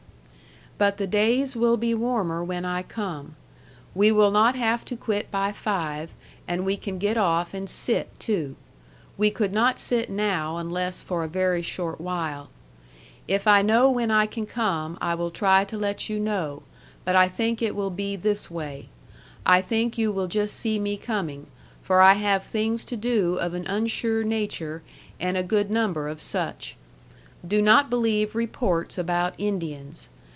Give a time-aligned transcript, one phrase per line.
[0.79, 3.35] But the days will be warmer when I come.
[3.93, 6.15] We will not have to quit by five,
[6.47, 8.55] and we can get off and sit too.
[9.15, 12.49] We could not sit now unless for a very short while.
[13.27, 16.63] If I know when I can come I will try to let you know,
[17.05, 18.89] but I think it will be this way.
[19.45, 21.45] I think you will just see me coming
[21.83, 24.81] for I have things to do of an unsure nature
[25.19, 26.75] and a good number of such.
[27.47, 30.09] Do not believe reports about Indians.